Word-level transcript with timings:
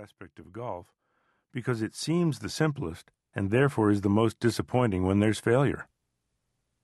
aspect 0.00 0.38
of 0.38 0.52
golf 0.52 0.86
because 1.52 1.82
it 1.82 1.94
seems 1.94 2.38
the 2.38 2.48
simplest 2.48 3.10
and 3.34 3.50
therefore 3.50 3.90
is 3.90 4.00
the 4.00 4.08
most 4.08 4.40
disappointing 4.40 5.04
when 5.04 5.20
there's 5.20 5.40
failure. 5.40 5.88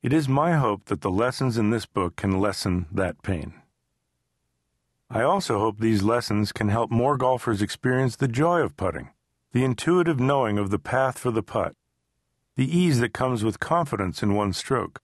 It 0.03 0.13
is 0.13 0.29
my 0.29 0.53
hope 0.53 0.85
that 0.87 1.01
the 1.01 1.11
lessons 1.11 1.57
in 1.57 1.71
this 1.71 1.87
book 1.87 2.17
can 2.17 2.41
lessen 2.41 2.87
that 2.93 3.23
pain. 3.23 3.55
I 5.09 5.23
also 5.23 5.59
hope 5.59 5.79
these 5.79 6.03
lessons 6.03 6.53
can 6.53 6.69
help 6.69 6.91
more 6.91 7.17
golfers 7.17 7.63
experience 7.63 8.17
the 8.17 8.29
joy 8.29 8.61
of 8.61 8.77
putting, 8.77 9.11
the 9.53 9.65
intuitive 9.65 10.21
knowing 10.21 10.59
of 10.59 10.71
the 10.71 10.79
path 10.79 11.19
for 11.19 11.31
the 11.31 11.43
putt, 11.43 11.75
the 12.57 12.77
ease 12.77 13.01
that 13.01 13.15
comes 13.15 13.43
with 13.43 13.61
confidence 13.61 14.23
in 14.23 14.35
one 14.35 14.53
stroke, 14.53 15.01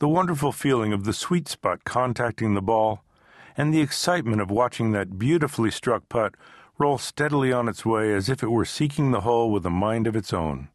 the 0.00 0.08
wonderful 0.08 0.50
feeling 0.50 0.92
of 0.92 1.04
the 1.04 1.12
sweet 1.12 1.46
spot 1.46 1.84
contacting 1.84 2.54
the 2.54 2.62
ball, 2.62 3.04
and 3.56 3.72
the 3.72 3.80
excitement 3.80 4.40
of 4.40 4.50
watching 4.50 4.92
that 4.92 5.18
beautifully 5.18 5.70
struck 5.70 6.08
putt 6.08 6.34
roll 6.78 6.98
steadily 6.98 7.52
on 7.52 7.68
its 7.68 7.84
way 7.84 8.14
as 8.14 8.28
if 8.28 8.42
it 8.42 8.50
were 8.50 8.64
seeking 8.64 9.10
the 9.10 9.22
hole 9.22 9.50
with 9.50 9.66
a 9.66 9.70
mind 9.70 10.06
of 10.06 10.16
its 10.16 10.32
own. 10.32 10.68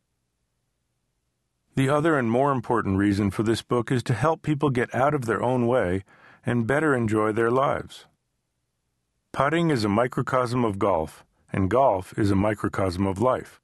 The 1.76 1.90
other 1.90 2.20
and 2.20 2.30
more 2.30 2.52
important 2.52 2.98
reason 2.98 3.32
for 3.32 3.44
this 3.44 3.62
book 3.62 3.92
is 3.92 4.04
to 4.04 4.14
help 4.14 4.44
people 4.44 4.70
get 4.70 4.94
out 4.94 5.14
of 5.14 5.26
their 5.26 5.42
own 5.42 5.66
way 5.66 6.04
and 6.46 6.68
better 6.68 6.94
enjoy 6.94 7.32
their 7.32 7.50
lives. 7.50 8.06
Putting 9.32 9.72
is 9.72 9.84
a 9.84 9.90
microcosm 9.90 10.64
of 10.64 10.78
golf, 10.78 11.24
and 11.52 11.70
golf 11.70 12.14
is 12.20 12.30
a 12.30 12.36
microcosm 12.36 13.08
of 13.08 13.20
life. 13.20 13.60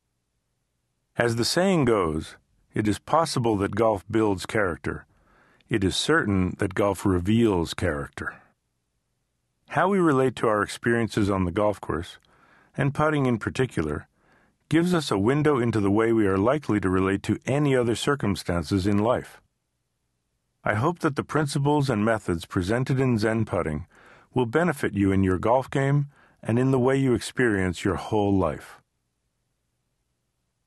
As 1.18 1.36
the 1.36 1.46
saying 1.46 1.86
goes, 1.86 2.38
it 2.74 2.88
is 2.88 2.98
possible 2.98 3.58
that 3.58 3.76
golf 3.76 4.04
builds 4.10 4.46
character. 4.46 5.06
It 5.68 5.84
is 5.84 5.96
certain 5.96 6.56
that 6.58 6.74
golf 6.74 7.06
reveals 7.06 7.76
character. 7.76 8.42
How 9.70 9.90
we 9.90 10.00
relate 10.00 10.36
to 10.38 10.48
our 10.48 10.64
experiences 10.64 11.30
on 11.30 11.46
the 11.46 11.52
golf 11.52 11.80
course, 11.80 12.18
and 12.80 12.94
putting 12.94 13.26
in 13.26 13.38
particular, 13.38 14.08
gives 14.70 14.94
us 14.94 15.12
a 15.12 15.20
window 15.20 15.60
into 15.60 15.82
the 15.82 15.92
way 15.92 16.14
we 16.14 16.26
are 16.26 16.38
likely 16.38 16.80
to 16.80 16.90
relate 16.90 17.22
to 17.22 17.38
any 17.46 17.76
other 17.76 17.94
circumstances 17.94 18.88
in 18.88 18.98
life. 18.98 19.42
I 20.64 20.76
hope 20.76 21.00
that 21.00 21.18
the 21.18 21.24
principles 21.26 21.90
and 21.90 22.06
methods 22.06 22.46
presented 22.46 22.98
in 22.98 23.18
Zen 23.18 23.44
putting 23.44 23.86
will 24.34 24.46
benefit 24.46 24.94
you 24.94 25.12
in 25.12 25.26
your 25.26 25.38
golf 25.38 25.70
game 25.70 26.08
and 26.42 26.58
in 26.58 26.72
the 26.72 26.80
way 26.80 26.96
you 26.96 27.14
experience 27.14 27.84
your 27.84 27.96
whole 27.96 28.34
life. 28.34 28.80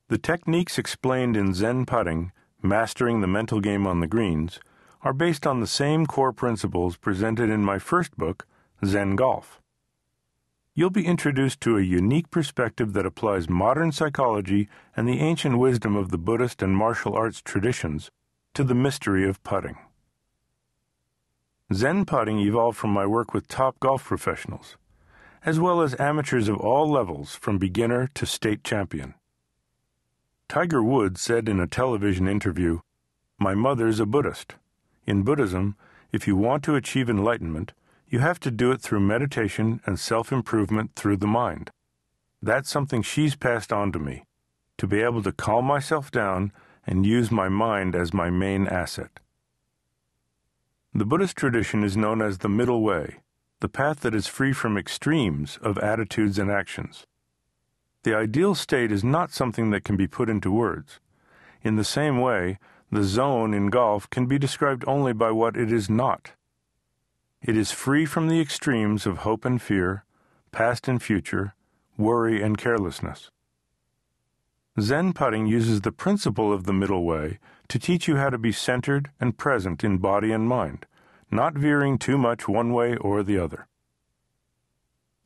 The 0.08 0.18
techniques 0.18 0.76
explained 0.76 1.34
in 1.34 1.54
Zen 1.54 1.86
putting, 1.86 2.32
Mastering 2.60 3.22
the 3.22 3.26
Mental 3.26 3.58
Game 3.58 3.86
on 3.86 4.00
the 4.00 4.06
Greens, 4.06 4.60
are 5.00 5.14
based 5.14 5.46
on 5.46 5.60
the 5.60 5.66
same 5.66 6.04
core 6.04 6.34
principles 6.34 6.98
presented 6.98 7.48
in 7.48 7.64
my 7.64 7.78
first 7.78 8.18
book, 8.18 8.46
Zen 8.84 9.16
Golf. 9.16 9.61
You'll 10.74 10.90
be 10.90 11.06
introduced 11.06 11.60
to 11.62 11.76
a 11.76 11.82
unique 11.82 12.30
perspective 12.30 12.94
that 12.94 13.04
applies 13.04 13.48
modern 13.48 13.92
psychology 13.92 14.68
and 14.96 15.06
the 15.06 15.20
ancient 15.20 15.58
wisdom 15.58 15.96
of 15.96 16.10
the 16.10 16.16
Buddhist 16.16 16.62
and 16.62 16.74
martial 16.74 17.14
arts 17.14 17.42
traditions 17.42 18.10
to 18.54 18.64
the 18.64 18.74
mystery 18.74 19.28
of 19.28 19.42
putting. 19.44 19.76
Zen 21.74 22.06
putting 22.06 22.38
evolved 22.38 22.78
from 22.78 22.90
my 22.90 23.04
work 23.04 23.34
with 23.34 23.48
top 23.48 23.78
golf 23.80 24.04
professionals, 24.04 24.78
as 25.44 25.60
well 25.60 25.82
as 25.82 25.98
amateurs 26.00 26.48
of 26.48 26.56
all 26.56 26.90
levels 26.90 27.34
from 27.34 27.58
beginner 27.58 28.08
to 28.14 28.24
state 28.24 28.64
champion. 28.64 29.12
Tiger 30.48 30.82
Woods 30.82 31.20
said 31.20 31.50
in 31.50 31.60
a 31.60 31.66
television 31.66 32.26
interview, 32.26 32.80
My 33.38 33.54
mother's 33.54 34.00
a 34.00 34.06
Buddhist. 34.06 34.54
In 35.06 35.22
Buddhism, 35.22 35.76
if 36.12 36.26
you 36.26 36.34
want 36.34 36.62
to 36.64 36.76
achieve 36.76 37.10
enlightenment, 37.10 37.72
you 38.12 38.18
have 38.18 38.38
to 38.38 38.50
do 38.50 38.70
it 38.70 38.82
through 38.82 39.00
meditation 39.00 39.80
and 39.86 39.98
self 39.98 40.30
improvement 40.30 40.94
through 40.94 41.16
the 41.16 41.26
mind. 41.26 41.70
That's 42.42 42.68
something 42.68 43.00
she's 43.00 43.34
passed 43.34 43.72
on 43.72 43.90
to 43.92 43.98
me 43.98 44.24
to 44.76 44.86
be 44.86 45.00
able 45.00 45.22
to 45.22 45.32
calm 45.32 45.64
myself 45.64 46.10
down 46.10 46.52
and 46.86 47.06
use 47.06 47.30
my 47.30 47.48
mind 47.48 47.96
as 47.96 48.12
my 48.12 48.28
main 48.28 48.66
asset. 48.66 49.18
The 50.92 51.06
Buddhist 51.06 51.36
tradition 51.36 51.82
is 51.82 51.96
known 51.96 52.20
as 52.20 52.38
the 52.38 52.50
middle 52.50 52.82
way, 52.82 53.20
the 53.60 53.68
path 53.68 54.00
that 54.00 54.14
is 54.14 54.26
free 54.26 54.52
from 54.52 54.76
extremes 54.76 55.58
of 55.62 55.78
attitudes 55.78 56.38
and 56.38 56.50
actions. 56.50 57.06
The 58.02 58.14
ideal 58.14 58.54
state 58.54 58.92
is 58.92 59.02
not 59.02 59.32
something 59.32 59.70
that 59.70 59.84
can 59.84 59.96
be 59.96 60.06
put 60.06 60.28
into 60.28 60.50
words. 60.50 61.00
In 61.62 61.76
the 61.76 61.84
same 61.84 62.20
way, 62.20 62.58
the 62.90 63.04
zone 63.04 63.54
in 63.54 63.70
golf 63.70 64.10
can 64.10 64.26
be 64.26 64.38
described 64.38 64.84
only 64.86 65.14
by 65.14 65.30
what 65.30 65.56
it 65.56 65.72
is 65.72 65.88
not. 65.88 66.32
It 67.44 67.56
is 67.56 67.72
free 67.72 68.06
from 68.06 68.28
the 68.28 68.40
extremes 68.40 69.04
of 69.04 69.18
hope 69.18 69.44
and 69.44 69.60
fear, 69.60 70.04
past 70.52 70.86
and 70.86 71.02
future, 71.02 71.56
worry 71.96 72.40
and 72.40 72.56
carelessness. 72.56 73.32
Zen 74.80 75.12
putting 75.12 75.48
uses 75.48 75.80
the 75.80 75.90
principle 75.90 76.52
of 76.52 76.66
the 76.66 76.72
middle 76.72 77.04
way 77.04 77.40
to 77.66 77.80
teach 77.80 78.06
you 78.06 78.16
how 78.16 78.30
to 78.30 78.38
be 78.38 78.52
centered 78.52 79.10
and 79.18 79.36
present 79.36 79.82
in 79.82 79.98
body 79.98 80.30
and 80.30 80.46
mind, 80.46 80.86
not 81.32 81.54
veering 81.54 81.98
too 81.98 82.16
much 82.16 82.46
one 82.46 82.72
way 82.72 82.96
or 82.96 83.24
the 83.24 83.38
other. 83.38 83.66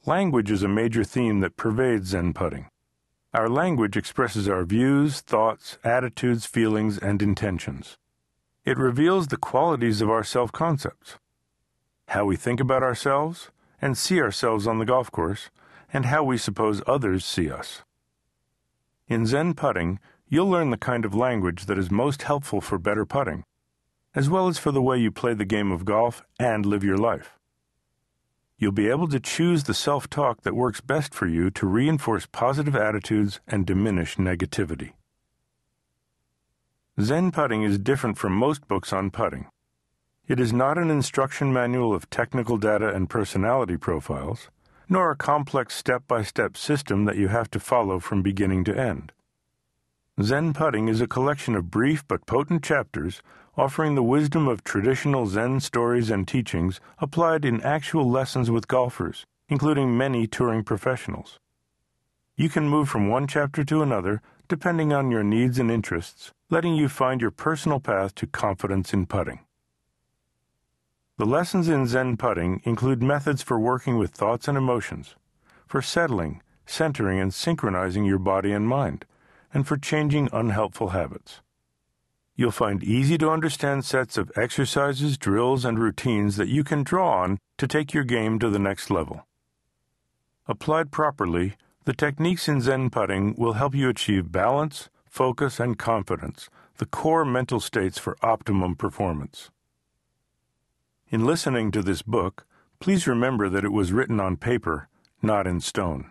Language 0.07 0.51
is 0.51 0.63
a 0.63 0.69
major 0.69 1.05
theme 1.05 1.41
that 1.41 1.59
pervades 1.59 2.09
Zen 2.09 2.33
putting. 2.33 2.71
Our 3.35 3.51
language 3.51 3.95
expresses 3.95 4.49
our 4.49 4.65
views, 4.65 5.21
thoughts, 5.21 5.77
attitudes, 5.85 6.47
feelings, 6.47 6.97
and 6.97 7.21
intentions. 7.21 7.99
It 8.65 8.79
reveals 8.79 9.27
the 9.27 9.37
qualities 9.37 10.01
of 10.01 10.09
our 10.09 10.25
self 10.25 10.51
concepts 10.51 11.19
how 12.09 12.25
we 12.25 12.37
think 12.37 12.61
about 12.61 12.83
ourselves 12.83 13.51
and 13.81 13.97
see 13.97 14.21
ourselves 14.21 14.67
on 14.67 14.79
the 14.79 14.85
golf 14.85 15.11
course, 15.11 15.51
and 15.93 16.07
how 16.07 16.25
we 16.25 16.39
suppose 16.39 16.83
others 16.87 17.25
see 17.25 17.51
us. 17.51 17.83
In 19.09 19.27
Zen 19.27 19.55
putting, 19.55 20.01
you'll 20.29 20.49
learn 20.49 20.71
the 20.71 20.77
kind 20.77 21.05
of 21.05 21.15
language 21.15 21.67
that 21.67 21.79
is 21.79 21.91
most 21.91 22.23
helpful 22.23 22.61
for 22.61 22.79
better 22.79 23.07
putting, 23.07 23.45
as 24.15 24.29
well 24.29 24.49
as 24.49 24.59
for 24.59 24.73
the 24.73 24.83
way 24.83 24.99
you 24.99 25.11
play 25.11 25.35
the 25.35 25.45
game 25.45 25.71
of 25.71 25.85
golf 25.85 26.23
and 26.39 26.67
live 26.67 26.83
your 26.83 26.99
life. 26.99 27.39
You'll 28.59 28.73
be 28.73 28.89
able 28.89 29.09
to 29.09 29.21
choose 29.21 29.65
the 29.65 29.75
self 29.75 30.09
talk 30.09 30.43
that 30.43 30.57
works 30.57 30.81
best 30.81 31.15
for 31.15 31.27
you 31.27 31.51
to 31.51 31.67
reinforce 31.67 32.27
positive 32.27 32.75
attitudes 32.75 33.41
and 33.47 33.67
diminish 33.67 34.17
negativity. 34.17 34.93
Zen 36.99 37.31
putting 37.31 37.63
is 37.63 37.79
different 37.79 38.17
from 38.17 38.33
most 38.33 38.67
books 38.67 38.93
on 38.93 39.11
putting. 39.11 39.49
It 40.29 40.41
is 40.41 40.53
not 40.53 40.77
an 40.77 40.91
instruction 40.91 41.53
manual 41.53 41.95
of 41.95 42.11
technical 42.11 42.57
data 42.57 42.93
and 42.93 43.09
personality 43.09 43.77
profiles, 43.77 44.51
nor 44.89 45.13
a 45.13 45.17
complex 45.17 45.77
step 45.77 46.03
by 46.09 46.25
step 46.25 46.57
system 46.57 47.05
that 47.05 47.17
you 47.17 47.29
have 47.29 47.49
to 47.53 47.61
follow 47.61 48.01
from 48.01 48.23
beginning 48.23 48.65
to 48.65 48.77
end. 48.77 49.13
Zen 50.21 50.53
Putting 50.53 50.89
is 50.89 51.01
a 51.01 51.07
collection 51.07 51.55
of 51.55 51.71
brief 51.71 52.05
but 52.09 52.27
potent 52.27 52.65
chapters 52.65 53.23
offering 53.57 53.95
the 53.95 54.03
wisdom 54.03 54.49
of 54.49 54.65
traditional 54.65 55.27
Zen 55.27 55.61
stories 55.61 56.11
and 56.11 56.27
teachings 56.27 56.81
applied 56.99 57.45
in 57.45 57.63
actual 57.63 58.11
lessons 58.11 58.51
with 58.51 58.67
golfers, 58.67 59.25
including 59.49 59.97
many 59.97 60.27
touring 60.27 60.65
professionals. 60.65 61.39
You 62.35 62.49
can 62.49 62.69
move 62.69 62.89
from 62.89 63.09
one 63.09 63.29
chapter 63.29 63.63
to 63.63 63.81
another 63.81 64.21
depending 64.49 64.93
on 64.93 65.13
your 65.13 65.23
needs 65.23 65.61
and 65.61 65.71
interests, 65.71 66.33
letting 66.51 66.75
you 66.75 66.89
find 66.89 67.21
your 67.21 67.31
personal 67.31 67.79
path 67.79 68.13
to 68.17 68.27
confidence 68.27 68.93
in 68.93 69.07
putting. 69.07 69.46
The 71.19 71.25
lessons 71.25 71.67
in 71.71 71.87
Zen 71.87 72.19
putting 72.19 72.61
include 72.65 73.03
methods 73.03 73.41
for 73.41 73.59
working 73.59 73.97
with 73.97 74.11
thoughts 74.11 74.49
and 74.49 74.59
emotions, 74.59 75.15
for 75.67 75.81
settling, 75.81 76.43
centering, 76.67 77.19
and 77.19 77.33
synchronizing 77.33 78.05
your 78.05 78.19
body 78.19 78.53
and 78.53 78.69
mind, 78.69 79.07
and 79.55 79.67
for 79.67 79.79
changing 79.79 80.29
unhelpful 80.31 80.89
habits. 80.89 81.41
You'll 82.35 82.51
find 82.51 82.85
easy 82.85 83.17
to 83.17 83.31
understand 83.31 83.87
sets 83.87 84.19
of 84.19 84.31
exercises, 84.37 85.17
drills, 85.17 85.65
and 85.65 85.79
routines 85.79 86.37
that 86.37 86.49
you 86.49 86.63
can 86.63 86.83
draw 86.83 87.23
on 87.23 87.39
to 87.57 87.67
take 87.67 87.95
your 87.95 88.05
game 88.05 88.39
to 88.41 88.51
the 88.51 88.59
next 88.59 88.91
level. 88.91 89.27
Applied 90.47 90.91
properly, 90.93 91.55
the 91.87 91.95
techniques 91.95 92.47
in 92.47 92.61
Zen 92.61 92.91
putting 92.91 93.35
will 93.37 93.55
help 93.55 93.75
you 93.75 93.89
achieve 93.89 94.31
balance, 94.31 94.91
focus, 95.07 95.59
and 95.61 95.79
confidence, 95.79 96.51
the 96.77 96.85
core 96.85 97.25
mental 97.25 97.59
states 97.59 97.99
for 97.99 98.19
optimum 98.21 98.75
performance. 98.75 99.51
In 101.09 101.25
listening 101.25 101.71
to 101.71 101.83
this 101.83 102.03
book, 102.03 102.47
please 102.81 103.07
remember 103.07 103.49
that 103.49 103.65
it 103.65 103.71
was 103.71 103.93
written 103.93 104.19
on 104.19 104.37
paper, 104.37 104.89
not 105.23 105.47
in 105.47 105.61
stone. 105.61 106.11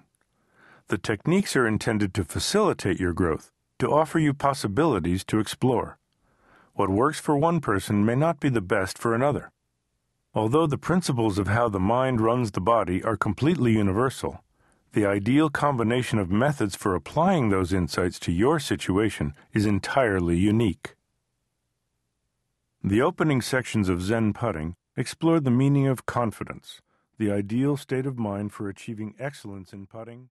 The 0.88 0.98
techniques 0.98 1.54
are 1.58 1.68
intended 1.68 2.14
to 2.14 2.24
facilitate 2.24 2.98
your 2.98 3.12
growth, 3.12 3.52
to 3.80 3.92
offer 3.92 4.20
you 4.20 4.34
possibilities 4.34 5.26
to 5.26 5.40
explore. 5.40 5.98
What 6.76 6.90
works 6.90 7.20
for 7.20 7.36
one 7.36 7.60
person 7.60 8.06
may 8.06 8.16
not 8.16 8.40
be 8.40 8.48
the 8.48 8.62
best 8.62 8.98
for 8.98 9.14
another. 9.14 9.52
Although 10.34 10.66
the 10.66 10.78
principles 10.78 11.38
of 11.38 11.50
how 11.50 11.68
the 11.68 11.80
mind 11.80 12.22
runs 12.22 12.52
the 12.52 12.62
body 12.62 13.04
are 13.04 13.18
completely 13.18 13.74
universal, 13.74 14.46
the 14.94 15.06
ideal 15.06 15.50
combination 15.50 16.20
of 16.20 16.32
methods 16.32 16.74
for 16.74 16.96
applying 16.96 17.50
those 17.50 17.74
insights 17.74 18.18
to 18.20 18.32
your 18.32 18.62
situation 18.62 19.34
is 19.54 19.66
entirely 19.66 20.38
unique. 20.38 20.96
The 22.82 23.02
opening 23.02 23.42
sections 23.42 23.90
of 23.90 24.02
Zen 24.02 24.32
putting 24.32 24.78
Explore 24.98 25.42
the 25.42 25.52
meaning 25.52 25.88
of 25.88 26.06
confidence, 26.06 26.80
the 27.18 27.30
ideal 27.30 27.76
state 27.76 28.06
of 28.06 28.18
mind 28.18 28.54
for 28.54 28.70
achieving 28.70 29.14
excellence 29.20 29.74
in 29.74 29.88
putting 29.88 30.30